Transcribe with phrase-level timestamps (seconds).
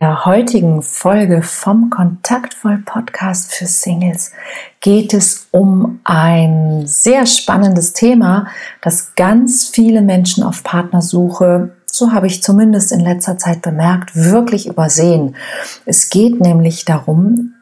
[0.00, 4.30] der heutigen Folge vom Kontaktvoll Podcast für Singles
[4.80, 8.46] geht es um ein sehr spannendes Thema,
[8.80, 14.68] das ganz viele Menschen auf Partnersuche, so habe ich zumindest in letzter Zeit bemerkt, wirklich
[14.68, 15.34] übersehen.
[15.84, 17.54] Es geht nämlich darum,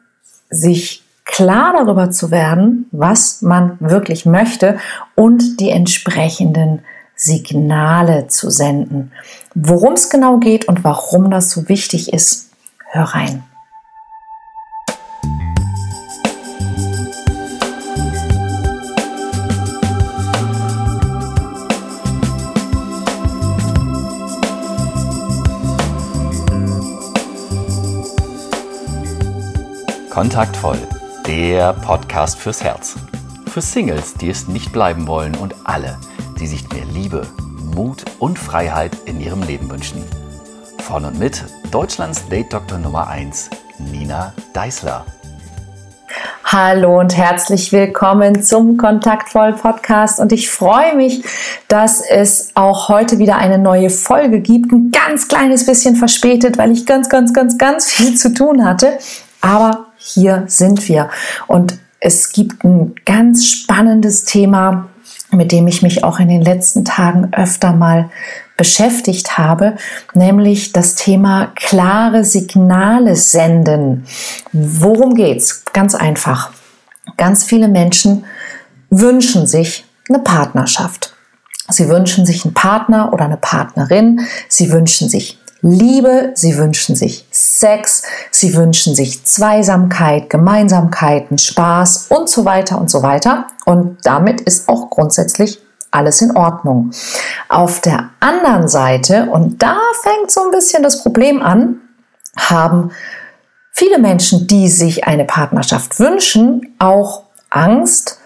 [0.51, 4.77] sich klar darüber zu werden, was man wirklich möchte
[5.15, 6.83] und die entsprechenden
[7.17, 9.11] Signale zu senden.
[9.55, 12.51] Worum es genau geht und warum das so wichtig ist,
[12.91, 13.43] hör rein.
[30.11, 30.79] Kontaktvoll,
[31.27, 32.95] der Podcast fürs Herz.
[33.51, 35.97] Für Singles, die es nicht bleiben wollen und alle,
[36.37, 37.27] die sich mehr Liebe,
[37.75, 40.03] Mut und Freiheit in ihrem Leben wünschen.
[40.79, 45.05] Von und mit Deutschlands Date-Doktor Nummer 1, Nina Deißler.
[46.45, 51.23] Hallo und herzlich willkommen zum Kontaktvoll Podcast und ich freue mich,
[51.67, 54.71] dass es auch heute wieder eine neue Folge gibt.
[54.71, 58.97] Ein ganz kleines bisschen verspätet, weil ich ganz, ganz, ganz, ganz viel zu tun hatte.
[59.41, 61.09] Aber hier sind wir
[61.47, 64.87] und es gibt ein ganz spannendes Thema,
[65.31, 68.09] mit dem ich mich auch in den letzten Tagen öfter mal
[68.55, 69.75] beschäftigt habe,
[70.13, 74.05] nämlich das Thema klare Signale senden.
[74.51, 75.63] Worum geht's?
[75.73, 76.51] Ganz einfach.
[77.17, 78.25] Ganz viele Menschen
[78.89, 81.13] wünschen sich eine Partnerschaft.
[81.69, 84.21] Sie wünschen sich einen Partner oder eine Partnerin.
[84.47, 92.29] Sie wünschen sich Liebe, sie wünschen sich Sex, sie wünschen sich Zweisamkeit, Gemeinsamkeiten, Spaß und
[92.29, 93.47] so weiter und so weiter.
[93.65, 95.59] Und damit ist auch grundsätzlich
[95.91, 96.91] alles in Ordnung.
[97.49, 101.81] Auf der anderen Seite, und da fängt so ein bisschen das Problem an,
[102.37, 102.91] haben
[103.71, 108.19] viele Menschen, die sich eine Partnerschaft wünschen, auch Angst,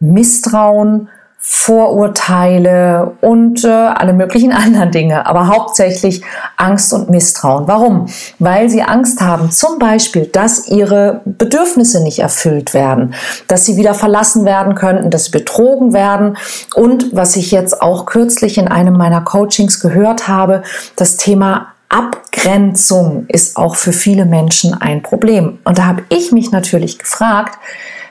[0.00, 1.08] Misstrauen,
[1.46, 6.22] Vorurteile und äh, alle möglichen anderen Dinge, aber hauptsächlich
[6.56, 7.68] Angst und Misstrauen.
[7.68, 8.06] Warum?
[8.38, 13.12] Weil sie Angst haben, zum Beispiel, dass ihre Bedürfnisse nicht erfüllt werden,
[13.46, 16.38] dass sie wieder verlassen werden könnten, dass sie betrogen werden
[16.76, 20.62] und was ich jetzt auch kürzlich in einem meiner Coachings gehört habe,
[20.96, 25.58] das Thema Abgrenzung ist auch für viele Menschen ein Problem.
[25.64, 27.58] Und da habe ich mich natürlich gefragt,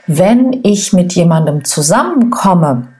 [0.06, 2.93] wenn ich mit jemandem zusammenkomme,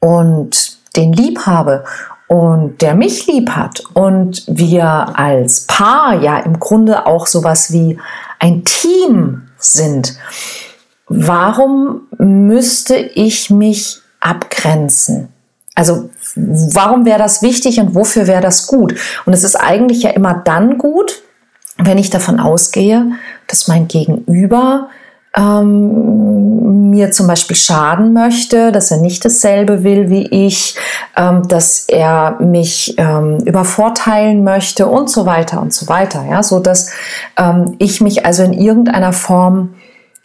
[0.00, 1.84] und den lieb habe
[2.28, 7.98] und der mich lieb hat und wir als Paar ja im Grunde auch sowas wie
[8.38, 10.16] ein Team sind,
[11.08, 15.28] warum müsste ich mich abgrenzen?
[15.74, 18.94] Also warum wäre das wichtig und wofür wäre das gut?
[19.24, 21.22] Und es ist eigentlich ja immer dann gut,
[21.78, 23.12] wenn ich davon ausgehe,
[23.46, 24.88] dass mein Gegenüber
[25.36, 30.76] ähm, mir zum Beispiel schaden möchte, dass er nicht dasselbe will wie ich,
[31.16, 36.24] ähm, dass er mich ähm, übervorteilen möchte und so weiter und so weiter.
[36.28, 36.90] Ja, so dass
[37.38, 39.74] ähm, ich mich also in irgendeiner Form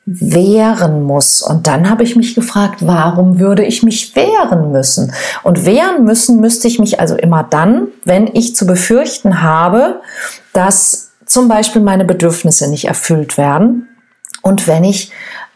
[0.06, 1.42] wehren muss.
[1.42, 5.14] Und dann habe ich mich gefragt, warum würde ich mich wehren müssen?
[5.44, 10.02] Und wehren müssen müsste ich mich also immer dann, wenn ich zu befürchten habe,
[10.54, 13.88] dass zum Beispiel meine Bedürfnisse nicht erfüllt werden
[14.42, 15.12] und wenn ich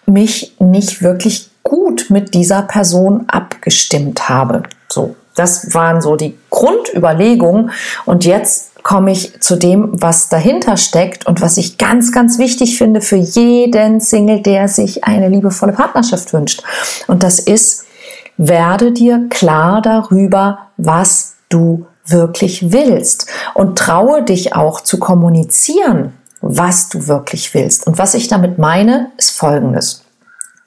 [0.06, 4.64] mich nicht wirklich gut mit dieser Person abgestimmt habe.
[4.88, 7.72] So, das waren so die Grundüberlegungen.
[8.06, 12.78] Und jetzt komme ich zu dem, was dahinter steckt und was ich ganz, ganz wichtig
[12.78, 16.64] finde für jeden Single, der sich eine liebevolle Partnerschaft wünscht.
[17.08, 17.86] Und das ist,
[18.38, 26.14] werde dir klar darüber, was du wirklich willst und traue dich auch zu kommunizieren,
[26.46, 27.88] was du wirklich willst.
[27.88, 30.04] Und was ich damit meine, ist Folgendes.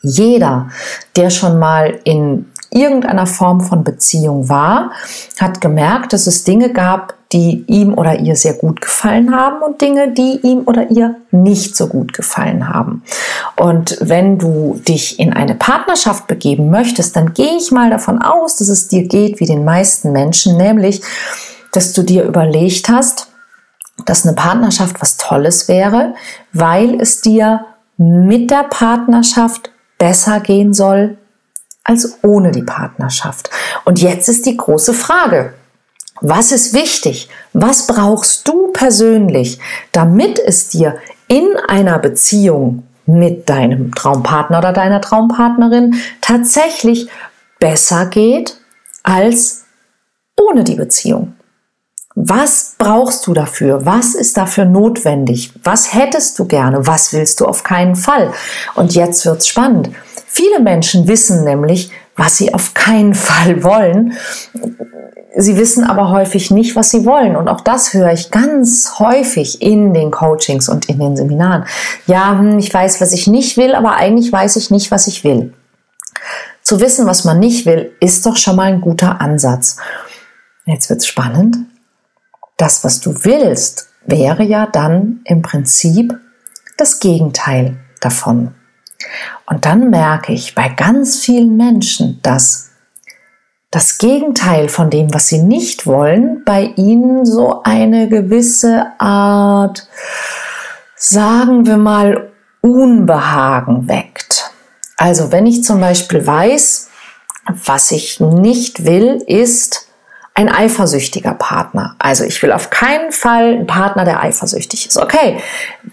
[0.02, 0.68] Jeder,
[1.16, 4.92] der schon mal in irgendeiner Form von Beziehung war,
[5.40, 9.80] hat gemerkt, dass es Dinge gab, die ihm oder ihr sehr gut gefallen haben und
[9.80, 13.02] Dinge, die ihm oder ihr nicht so gut gefallen haben.
[13.56, 18.56] Und wenn du dich in eine Partnerschaft begeben möchtest, dann gehe ich mal davon aus,
[18.56, 21.02] dass es dir geht wie den meisten Menschen, nämlich,
[21.72, 23.27] dass du dir überlegt hast,
[24.04, 26.14] dass eine Partnerschaft was Tolles wäre,
[26.52, 27.66] weil es dir
[27.96, 31.18] mit der Partnerschaft besser gehen soll
[31.84, 33.50] als ohne die Partnerschaft.
[33.84, 35.54] Und jetzt ist die große Frage.
[36.20, 37.28] Was ist wichtig?
[37.52, 39.58] Was brauchst du persönlich,
[39.92, 40.98] damit es dir
[41.28, 47.08] in einer Beziehung mit deinem Traumpartner oder deiner Traumpartnerin tatsächlich
[47.58, 48.58] besser geht
[49.02, 49.64] als
[50.36, 51.34] ohne die Beziehung?
[52.20, 53.86] Was brauchst du dafür?
[53.86, 55.52] Was ist dafür notwendig?
[55.62, 56.84] Was hättest du gerne?
[56.84, 58.32] Was willst du auf keinen Fall?
[58.74, 59.90] Und jetzt wird's spannend.
[60.26, 64.14] Viele Menschen wissen nämlich, was sie auf keinen Fall wollen.
[65.36, 67.36] Sie wissen aber häufig nicht, was sie wollen.
[67.36, 71.66] Und auch das höre ich ganz häufig in den Coachings und in den Seminaren.
[72.08, 75.22] Ja, hm, ich weiß, was ich nicht will, aber eigentlich weiß ich nicht, was ich
[75.22, 75.54] will.
[76.64, 79.76] Zu wissen, was man nicht will, ist doch schon mal ein guter Ansatz.
[80.66, 81.58] Jetzt wird's spannend.
[82.58, 86.14] Das, was du willst, wäre ja dann im Prinzip
[86.76, 88.54] das Gegenteil davon.
[89.46, 92.68] Und dann merke ich bei ganz vielen Menschen, dass
[93.70, 99.88] das Gegenteil von dem, was sie nicht wollen, bei ihnen so eine gewisse Art,
[100.96, 104.50] sagen wir mal, Unbehagen weckt.
[104.96, 106.88] Also wenn ich zum Beispiel weiß,
[107.64, 109.87] was ich nicht will, ist,
[110.38, 111.96] ein eifersüchtiger Partner.
[111.98, 114.96] Also ich will auf keinen Fall einen Partner, der eifersüchtig ist.
[114.96, 115.38] Okay,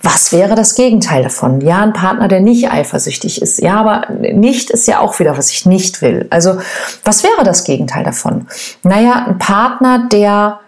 [0.04, 1.62] was wäre das Gegenteil davon?
[1.62, 3.60] Ja, ein Partner, der nicht eifersüchtig ist.
[3.60, 6.28] Ja, aber nicht ist ja auch wieder, was ich nicht will.
[6.30, 6.60] Also
[7.04, 8.46] was wäre das Gegenteil davon?
[8.84, 10.60] Naja, ein Partner, der,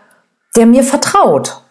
[0.56, 1.62] der mir vertraut.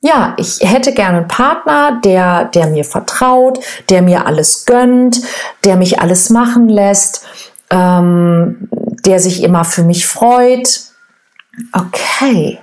[0.00, 5.20] Ja, ich hätte gerne einen Partner, der, der mir vertraut, der mir alles gönnt,
[5.64, 7.26] der mich alles machen lässt,
[7.68, 8.66] ähm,
[9.04, 10.93] der sich immer für mich freut,
[11.72, 12.58] Okay.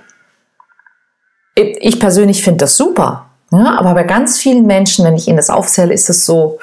[1.54, 3.26] Ich persönlich finde das super.
[3.50, 6.58] Ja, aber bei ganz vielen Menschen, wenn ich ihnen das aufzähle, ist es so,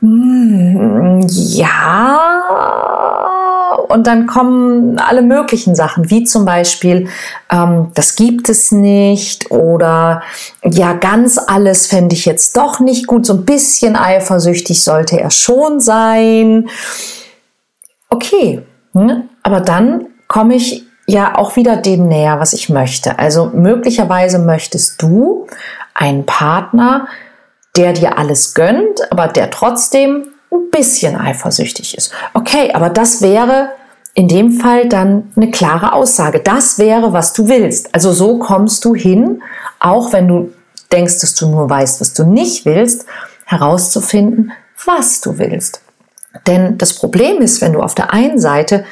[0.00, 2.40] mm, ja,
[3.88, 7.08] und dann kommen alle möglichen Sachen, wie zum Beispiel,
[7.50, 10.22] ähm, das gibt es nicht oder
[10.64, 15.30] ja, ganz alles fände ich jetzt doch nicht gut, so ein bisschen eifersüchtig sollte er
[15.30, 16.68] schon sein.
[18.10, 18.62] Okay,
[18.92, 19.28] ne?
[19.42, 23.18] aber dann komme ich ja auch wieder dem näher, was ich möchte.
[23.18, 25.48] Also möglicherweise möchtest du
[25.92, 27.08] einen Partner,
[27.76, 32.12] der dir alles gönnt, aber der trotzdem ein bisschen eifersüchtig ist.
[32.32, 33.70] Okay, aber das wäre
[34.14, 36.38] in dem Fall dann eine klare Aussage.
[36.38, 37.92] Das wäre, was du willst.
[37.92, 39.42] Also so kommst du hin,
[39.80, 40.52] auch wenn du
[40.92, 43.04] denkst, dass du nur weißt, was du nicht willst,
[43.46, 44.52] herauszufinden,
[44.84, 45.80] was du willst.
[46.46, 48.84] Denn das Problem ist, wenn du auf der einen Seite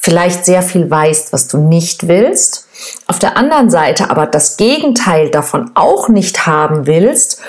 [0.00, 2.66] vielleicht sehr viel weißt, was du nicht willst,
[3.06, 7.40] auf der anderen Seite aber das Gegenteil davon auch nicht haben willst,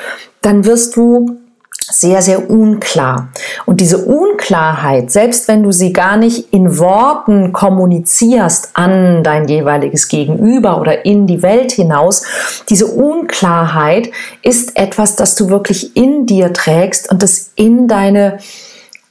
[0.41, 1.37] dann wirst du
[1.79, 3.29] sehr, sehr unklar.
[3.65, 10.07] Und diese Unklarheit, selbst wenn du sie gar nicht in Worten kommunizierst an dein jeweiliges
[10.07, 12.23] Gegenüber oder in die Welt hinaus,
[12.69, 14.11] diese Unklarheit
[14.41, 18.39] ist etwas, das du wirklich in dir trägst und das in deine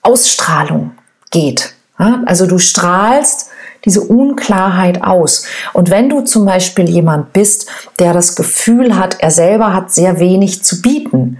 [0.03, 0.93] Ausstrahlung
[1.31, 1.75] geht.
[2.01, 3.51] Ja, also du strahlst
[3.85, 5.45] diese Unklarheit aus.
[5.75, 7.69] Und wenn du zum Beispiel jemand bist,
[7.99, 11.39] der das Gefühl hat, er selber hat sehr wenig zu bieten,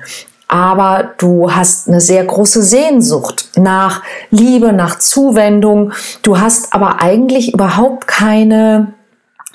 [0.49, 5.93] aber du hast eine sehr große Sehnsucht nach Liebe, nach Zuwendung,
[6.23, 8.95] du hast aber eigentlich überhaupt keine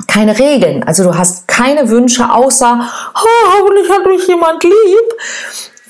[0.08, 0.84] keine Regeln.
[0.84, 2.82] Also du hast keine Wünsche außer,
[3.16, 4.74] oh, hoffentlich hat mich jemand lieb.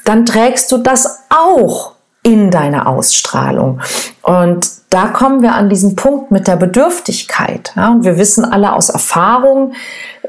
[0.04, 1.95] Dann trägst du das auch
[2.26, 3.82] in deine Ausstrahlung.
[4.24, 7.72] Und da kommen wir an diesen Punkt mit der Bedürftigkeit.
[7.76, 9.74] Ja, und wir wissen alle aus Erfahrung,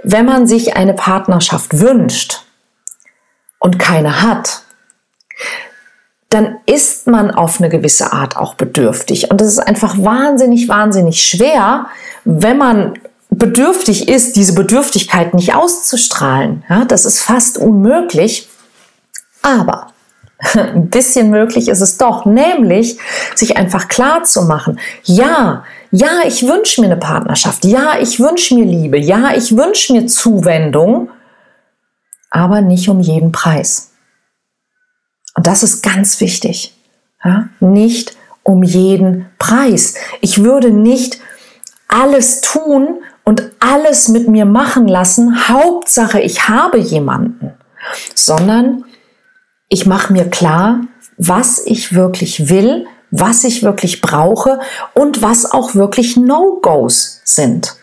[0.02, 2.44] wenn man sich eine Partnerschaft wünscht
[3.60, 4.62] und keine hat,
[6.28, 9.30] dann ist man auf eine gewisse Art auch bedürftig.
[9.30, 11.86] Und es ist einfach wahnsinnig, wahnsinnig schwer,
[12.24, 12.98] wenn man
[13.30, 16.62] bedürftig ist, diese Bedürftigkeit nicht auszustrahlen.
[16.68, 18.48] Ja, das ist fast unmöglich.
[19.40, 19.94] Aber
[20.54, 22.98] ein bisschen möglich ist es doch, nämlich
[23.34, 28.54] sich einfach klar zu machen, ja, ja, ich wünsche mir eine Partnerschaft, ja, ich wünsche
[28.54, 31.10] mir Liebe, ja, ich wünsche mir Zuwendung,
[32.30, 33.92] aber nicht um jeden Preis.
[35.34, 36.74] Und das ist ganz wichtig.
[37.22, 37.48] Ja?
[37.60, 39.94] Nicht um jeden Preis.
[40.20, 41.20] Ich würde nicht
[41.88, 47.52] alles tun und alles mit mir machen lassen, Hauptsache ich habe jemanden,
[48.14, 48.84] sondern
[49.68, 50.80] ich mache mir klar,
[51.18, 54.60] was ich wirklich will, was ich wirklich brauche
[54.94, 57.76] und was auch wirklich No-Gos sind.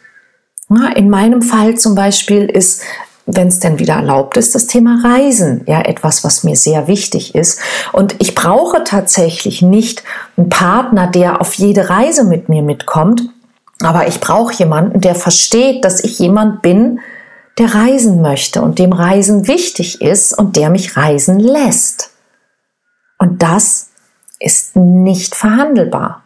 [0.96, 2.82] In meinem Fall zum Beispiel ist,
[3.26, 7.36] wenn es denn wieder erlaubt ist, das Thema Reisen ja etwas, was mir sehr wichtig
[7.36, 7.60] ist.
[7.92, 10.04] Und ich brauche tatsächlich nicht
[10.36, 13.24] einen Partner, der auf jede Reise mit mir mitkommt,
[13.82, 17.00] aber ich brauche jemanden, der versteht, dass ich jemand bin,
[17.58, 22.12] der reisen möchte und dem Reisen wichtig ist und der mich reisen lässt.
[23.20, 23.90] Und das
[24.40, 26.24] ist nicht verhandelbar.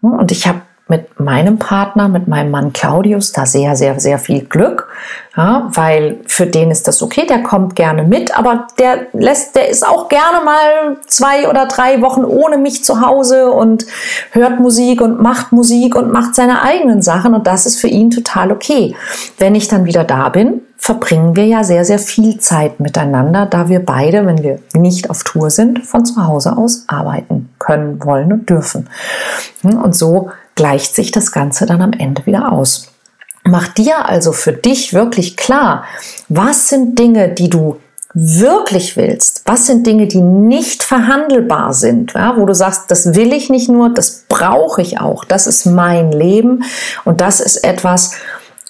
[0.00, 4.44] Und ich habe mit meinem Partner, mit meinem Mann Claudius, da sehr, sehr, sehr viel
[4.44, 4.88] Glück,
[5.34, 9.70] ja, weil für den ist das okay, der kommt gerne mit, aber der lässt, der
[9.70, 13.86] ist auch gerne mal zwei oder drei Wochen ohne mich zu Hause und
[14.32, 18.10] hört Musik und macht Musik und macht seine eigenen Sachen und das ist für ihn
[18.10, 18.94] total okay.
[19.38, 23.70] Wenn ich dann wieder da bin, verbringen wir ja sehr, sehr viel Zeit miteinander, da
[23.70, 28.30] wir beide, wenn wir nicht auf Tour sind, von zu Hause aus arbeiten können, wollen
[28.34, 28.90] und dürfen.
[29.62, 32.88] Und so gleicht sich das Ganze dann am Ende wieder aus.
[33.44, 35.84] Mach dir also für dich wirklich klar,
[36.28, 37.76] was sind Dinge, die du
[38.14, 43.32] wirklich willst, was sind Dinge, die nicht verhandelbar sind, ja, wo du sagst, das will
[43.32, 46.64] ich nicht nur, das brauche ich auch, das ist mein Leben.
[47.04, 48.12] Und das ist etwas,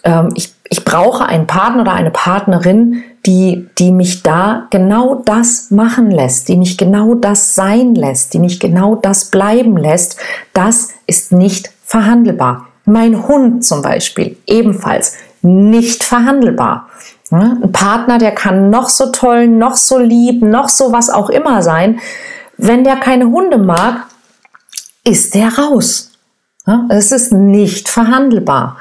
[0.03, 5.71] ähm, ich, ich brauche einen Partner oder eine Partnerin, die, die mich da genau das
[5.71, 10.17] machen lässt, die mich genau das sein lässt, die mich genau das bleiben lässt,
[10.55, 12.67] das ist nicht verhandelbar.
[12.85, 16.89] Mein Hund zum Beispiel ebenfalls nicht verhandelbar.
[17.31, 21.63] Ein Partner, der kann noch so toll, noch so lieb, noch so was auch immer
[21.63, 22.01] sein.
[22.57, 24.07] Wenn der keine Hunde mag,
[25.03, 26.13] ist der raus.
[26.89, 28.77] Es ist nicht verhandelbar.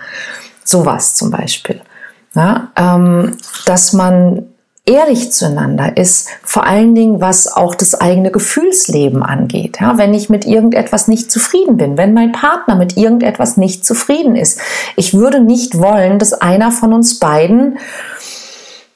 [0.64, 1.82] Sowas zum Beispiel.
[2.36, 4.53] Ähm, dass man
[4.86, 9.78] ehrlich zueinander ist, vor allen Dingen was auch das eigene Gefühlsleben angeht.
[9.80, 14.36] Ja, wenn ich mit irgendetwas nicht zufrieden bin, wenn mein Partner mit irgendetwas nicht zufrieden
[14.36, 14.60] ist.
[14.98, 17.80] Ich würde nicht wollen, dass einer von uns beiden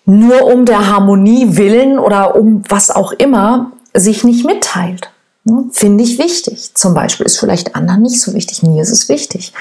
[0.05, 5.11] nur um der Harmonie willen oder um was auch immer sich nicht mitteilt.
[5.47, 6.75] Hm, finde ich wichtig.
[6.75, 8.61] Zum Beispiel ist vielleicht anderen nicht so wichtig.
[8.63, 9.53] Mir ist es wichtig.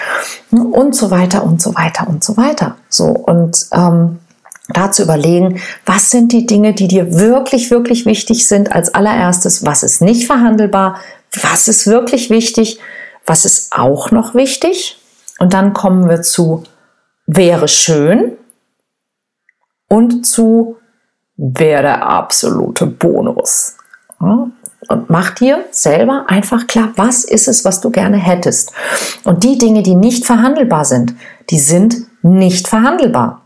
[0.51, 2.77] Hm, und so weiter und so weiter und so weiter.
[2.89, 4.19] So und ähm,
[4.69, 9.65] da zu überlegen, was sind die Dinge, die dir wirklich, wirklich wichtig sind als allererstes,
[9.65, 11.01] was ist nicht verhandelbar,
[11.41, 12.81] was ist wirklich wichtig,
[13.27, 14.99] was ist auch noch wichtig.
[15.39, 16.65] Und dann kommen wir zu
[17.27, 18.37] wäre schön
[19.89, 20.77] und zu
[21.37, 23.77] wäre der absolute Bonus.
[24.19, 28.73] Und mach dir selber einfach klar, was ist es, was du gerne hättest.
[29.25, 31.15] Und die Dinge, die nicht verhandelbar sind,
[31.51, 33.46] die sind nicht verhandelbar.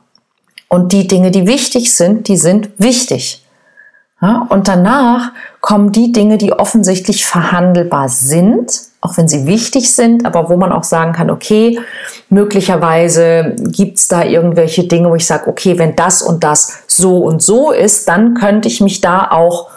[0.73, 3.45] Und die Dinge, die wichtig sind, die sind wichtig.
[4.23, 10.25] Ja, und danach kommen die Dinge, die offensichtlich verhandelbar sind, auch wenn sie wichtig sind,
[10.25, 11.81] aber wo man auch sagen kann, okay,
[12.29, 17.43] möglicherweise gibt's da irgendwelche Dinge, wo ich sage, okay, wenn das und das so und
[17.43, 19.71] so ist, dann könnte ich mich da auch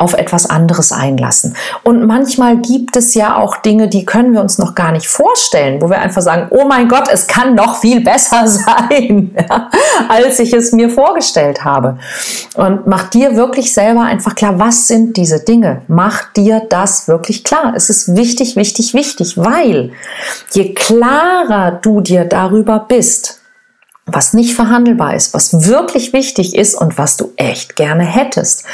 [0.00, 1.54] auf etwas anderes einlassen.
[1.84, 5.82] Und manchmal gibt es ja auch Dinge, die können wir uns noch gar nicht vorstellen,
[5.82, 9.36] wo wir einfach sagen, oh mein Gott, es kann noch viel besser sein,
[10.08, 11.98] als ich es mir vorgestellt habe.
[12.54, 15.82] Und mach dir wirklich selber einfach klar, was sind diese Dinge?
[15.86, 17.74] Mach dir das wirklich klar.
[17.76, 19.92] Es ist wichtig, wichtig, wichtig, weil
[20.52, 23.39] je klarer du dir darüber bist,
[24.12, 28.64] was nicht verhandelbar ist, was wirklich wichtig ist und was du echt gerne hättest,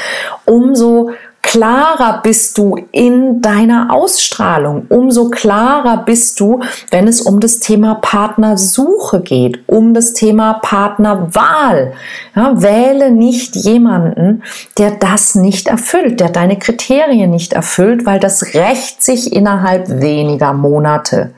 [0.44, 1.10] umso
[1.46, 7.94] klarer bist du in deiner Ausstrahlung, umso klarer bist du, wenn es um das Thema
[7.94, 11.92] Partnersuche geht, um das Thema Partnerwahl.
[12.34, 14.42] Ja, wähle nicht jemanden,
[14.76, 20.52] der das nicht erfüllt, der deine Kriterien nicht erfüllt, weil das rächt sich innerhalb weniger
[20.52, 21.30] Monate.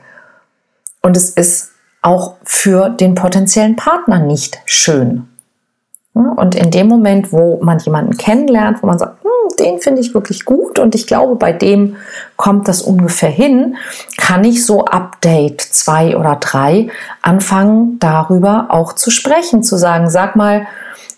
[1.03, 1.69] Und es ist
[2.01, 5.27] auch für den potenziellen Partner nicht schön.
[6.13, 10.13] Und in dem Moment, wo man jemanden kennenlernt, wo man sagt, hm, den finde ich
[10.13, 11.97] wirklich gut und ich glaube, bei dem
[12.35, 13.77] kommt das ungefähr hin,
[14.17, 16.89] kann ich so Update zwei oder drei
[17.21, 20.67] anfangen, darüber auch zu sprechen, zu sagen, sag mal,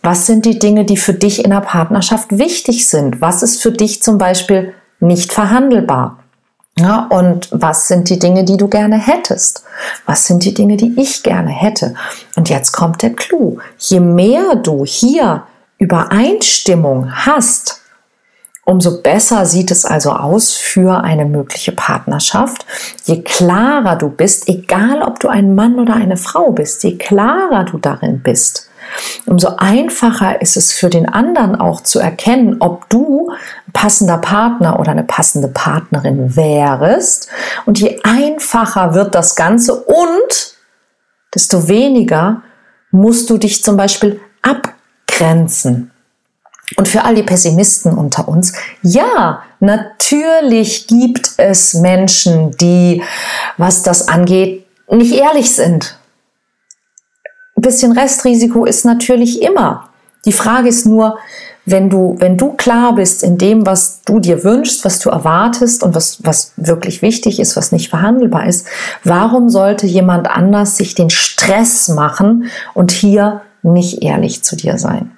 [0.03, 3.21] was sind die Dinge, die für dich in der Partnerschaft wichtig sind?
[3.21, 6.20] Was ist für dich zum Beispiel nicht verhandelbar?
[6.79, 9.63] Ja, und was sind die Dinge, die du gerne hättest?
[10.05, 11.95] Was sind die Dinge, die ich gerne hätte?
[12.35, 13.59] Und jetzt kommt der Clou.
[13.77, 15.43] Je mehr du hier
[15.77, 17.81] Übereinstimmung hast,
[18.63, 22.65] umso besser sieht es also aus für eine mögliche Partnerschaft.
[23.03, 27.65] Je klarer du bist, egal ob du ein Mann oder eine Frau bist, je klarer
[27.65, 28.70] du darin bist,
[29.25, 34.79] umso einfacher ist es für den anderen auch zu erkennen, ob du ein passender Partner
[34.79, 37.29] oder eine passende Partnerin wärst.
[37.65, 40.55] Und je einfacher wird das Ganze und
[41.33, 42.41] desto weniger
[42.91, 45.91] musst du dich zum Beispiel abgrenzen.
[46.77, 53.03] Und für all die Pessimisten unter uns, ja, natürlich gibt es Menschen, die,
[53.57, 55.97] was das angeht, nicht ehrlich sind
[57.61, 59.89] ein bisschen Restrisiko ist natürlich immer.
[60.25, 61.19] Die Frage ist nur,
[61.65, 65.83] wenn du, wenn du klar bist in dem, was du dir wünschst, was du erwartest
[65.83, 68.65] und was, was wirklich wichtig ist, was nicht verhandelbar ist,
[69.03, 75.11] warum sollte jemand anders sich den Stress machen und hier nicht ehrlich zu dir sein?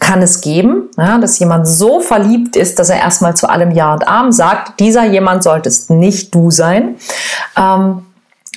[0.00, 3.92] Kann es geben, ja, dass jemand so verliebt ist, dass er erstmal zu allem Ja
[3.92, 6.96] und Arm sagt, dieser jemand solltest nicht du sein.
[7.56, 8.02] Ähm,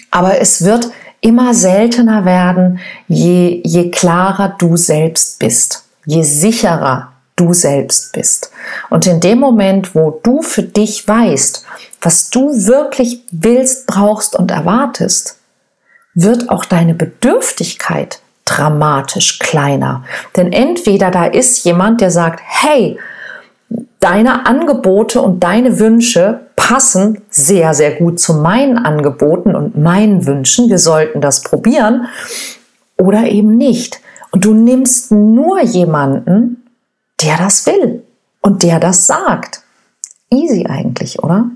[0.09, 7.53] aber es wird immer seltener werden, je, je klarer du selbst bist je sicherer du
[7.53, 8.51] selbst bist.
[8.89, 11.65] Und in dem Moment, wo du für dich weißt,
[12.01, 15.37] was du wirklich willst, brauchst und erwartest,
[16.13, 20.03] wird auch deine Bedürftigkeit dramatisch kleiner.
[20.35, 22.99] Denn entweder da ist jemand, der sagt, hey,
[23.99, 30.69] deine Angebote und deine Wünsche passen sehr, sehr gut zu meinen Angeboten und meinen Wünschen.
[30.69, 32.07] Wir sollten das probieren.
[32.97, 33.99] Oder eben nicht.
[34.31, 36.63] Und du nimmst nur jemanden,
[37.21, 38.03] der das will
[38.41, 39.63] und der das sagt.
[40.29, 41.47] Easy eigentlich, oder?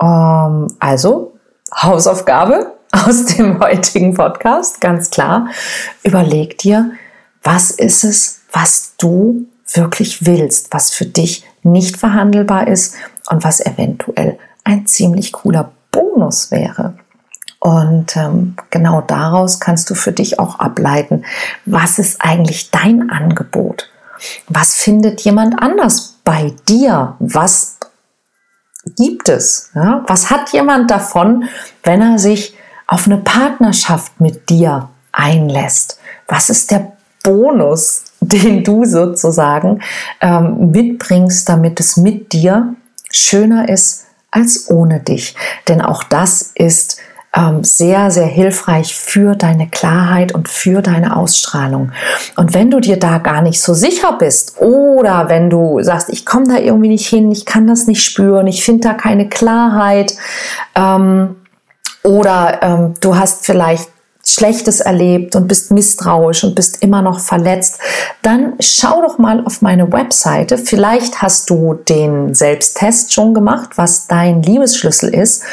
[0.00, 1.34] Ähm, also,
[1.74, 5.48] Hausaufgabe aus dem heutigen Podcast, ganz klar.
[6.02, 6.92] Überleg dir,
[7.42, 12.94] was ist es, was du wirklich willst, was für dich nicht verhandelbar ist
[13.28, 16.94] und was eventuell ein ziemlich cooler Bonus wäre.
[17.58, 21.24] Und ähm, genau daraus kannst du für dich auch ableiten,
[21.64, 23.90] was ist eigentlich dein Angebot?
[24.48, 27.16] Was findet jemand anders bei dir?
[27.18, 27.78] Was
[28.96, 29.70] gibt es?
[29.74, 30.04] Ja?
[30.06, 31.48] Was hat jemand davon,
[31.82, 32.54] wenn er sich
[32.86, 35.98] auf eine Partnerschaft mit dir einlässt?
[36.28, 36.92] Was ist der
[37.22, 39.80] Bonus, den du sozusagen
[40.20, 42.74] ähm, mitbringst, damit es mit dir
[43.10, 45.34] schöner ist als ohne dich?
[45.68, 47.00] Denn auch das ist
[47.36, 51.92] ähm, sehr, sehr hilfreich für deine Klarheit und für deine Ausstrahlung.
[52.36, 56.24] Und wenn du dir da gar nicht so sicher bist oder wenn du sagst, ich
[56.24, 60.16] komme da irgendwie nicht hin, ich kann das nicht spüren, ich finde da keine Klarheit
[60.74, 61.36] ähm,
[62.02, 63.90] oder ähm, du hast vielleicht
[64.28, 67.78] Schlechtes erlebt und bist misstrauisch und bist immer noch verletzt,
[68.22, 70.58] dann schau doch mal auf meine Webseite.
[70.58, 75.44] Vielleicht hast du den Selbsttest schon gemacht, was dein Liebesschlüssel ist.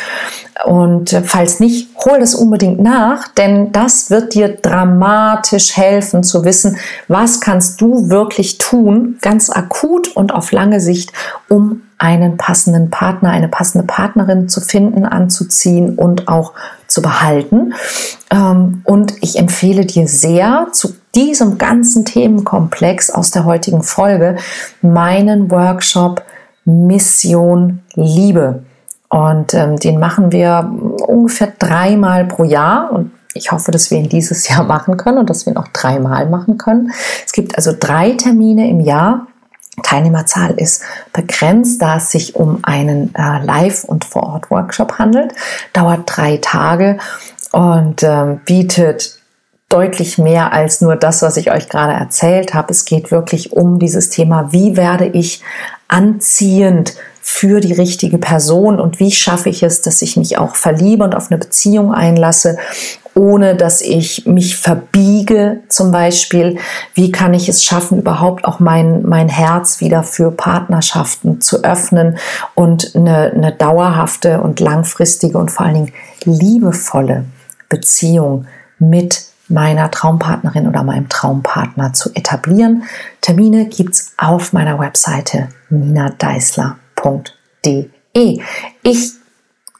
[0.65, 6.77] Und falls nicht, hol das unbedingt nach, denn das wird dir dramatisch helfen zu wissen,
[7.07, 11.11] was kannst du wirklich tun, ganz akut und auf lange Sicht,
[11.47, 16.51] um einen passenden Partner, eine passende Partnerin zu finden, anzuziehen und auch
[16.85, 17.73] zu behalten.
[18.29, 24.35] Ähm, und ich empfehle dir sehr zu diesem ganzen Themenkomplex aus der heutigen Folge
[24.81, 26.23] meinen Workshop
[26.65, 28.63] Mission Liebe.
[29.07, 30.69] Und ähm, den machen wir
[31.07, 32.91] ungefähr dreimal pro Jahr.
[32.91, 35.69] Und ich hoffe, dass wir ihn dieses Jahr machen können und dass wir ihn auch
[35.69, 36.91] dreimal machen können.
[37.25, 39.27] Es gibt also drei Termine im Jahr.
[39.81, 40.83] Teilnehmerzahl ist
[41.13, 45.33] begrenzt, da es sich um einen äh, Live- und Vor-Ort-Workshop handelt.
[45.73, 46.99] Dauert drei Tage
[47.51, 49.19] und ähm, bietet
[49.69, 52.71] deutlich mehr als nur das, was ich euch gerade erzählt habe.
[52.71, 55.41] Es geht wirklich um dieses Thema, wie werde ich
[55.93, 61.03] anziehend für die richtige Person und wie schaffe ich es, dass ich mich auch verliebe
[61.03, 62.57] und auf eine Beziehung einlasse,
[63.13, 66.57] ohne dass ich mich verbiege zum Beispiel.
[66.95, 72.17] Wie kann ich es schaffen, überhaupt auch mein, mein Herz wieder für Partnerschaften zu öffnen
[72.55, 75.93] und eine, eine dauerhafte und langfristige und vor allen Dingen
[76.25, 77.25] liebevolle
[77.69, 78.47] Beziehung
[78.79, 82.83] mit meiner Traumpartnerin oder meinem Traumpartner zu etablieren.
[83.21, 88.41] Termine gibt's auf meiner Webseite ninadeisler.de.
[88.83, 89.13] Ich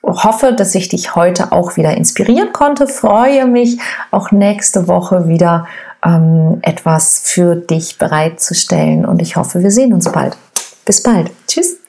[0.04, 2.88] hoffe, dass ich dich heute auch wieder inspirieren konnte.
[2.88, 3.80] Freue mich
[4.12, 5.67] auch nächste Woche wieder
[6.06, 10.38] ähm, etwas für dich bereitzustellen und ich hoffe, wir sehen uns bald.
[10.86, 11.32] Bis bald.
[11.47, 11.82] Tschüss.